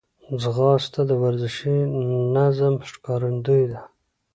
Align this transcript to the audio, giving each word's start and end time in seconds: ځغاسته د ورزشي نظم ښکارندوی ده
ځغاسته 0.41 1.01
د 1.09 1.11
ورزشي 1.23 1.77
نظم 2.35 2.75
ښکارندوی 2.89 3.63
ده 3.71 3.81